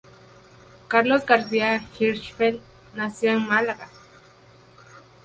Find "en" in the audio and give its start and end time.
3.33-3.47